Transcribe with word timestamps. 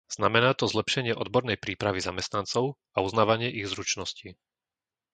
Znamená 0.17 0.49
to 0.59 0.65
zlepšenie 0.73 1.13
odbornej 1.23 1.57
prípravy 1.65 1.99
zamestnancov 2.07 2.63
a 2.97 3.05
uznávanie 3.07 3.49
ich 3.59 3.67
zručností. 3.73 4.29